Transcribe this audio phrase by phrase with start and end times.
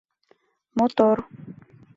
[0.77, 1.17] Мотор!